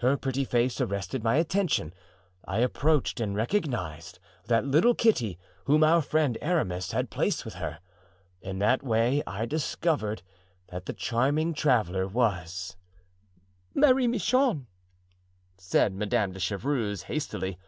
Her 0.00 0.18
pretty 0.18 0.44
face 0.44 0.82
arrested 0.82 1.24
my 1.24 1.36
attention; 1.36 1.94
I 2.44 2.58
approached 2.58 3.20
and 3.20 3.34
recognized 3.34 4.18
that 4.48 4.66
little 4.66 4.94
Kitty 4.94 5.38
whom 5.64 5.82
our 5.82 6.02
friend 6.02 6.36
Aramis 6.42 6.92
had 6.92 7.08
placed 7.08 7.46
with 7.46 7.54
her. 7.54 7.78
In 8.42 8.58
that 8.58 8.82
way 8.82 9.22
I 9.26 9.46
discovered 9.46 10.20
that 10.66 10.84
the 10.84 10.92
charming 10.92 11.54
traveler 11.54 12.06
was——" 12.06 12.76
"Marie 13.72 14.08
Michon!" 14.08 14.66
said 15.56 15.94
Madame 15.94 16.32
de 16.32 16.38
Chevreuse, 16.38 17.04
hastily. 17.04 17.58